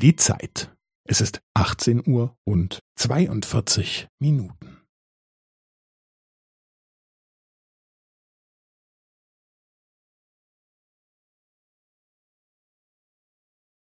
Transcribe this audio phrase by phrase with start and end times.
[0.00, 0.74] Die Zeit.
[1.06, 4.80] Es ist 18 Uhr und 42 Minuten.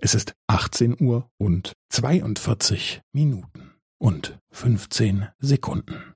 [0.00, 6.15] Es ist 18 Uhr und 42 Minuten und 15 Sekunden.